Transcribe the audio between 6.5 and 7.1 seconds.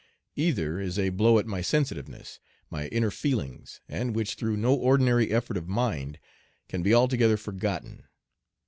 can be